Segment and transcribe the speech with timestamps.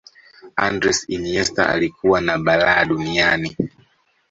[0.55, 3.57] andres iniesta alikuwa na balaa duniani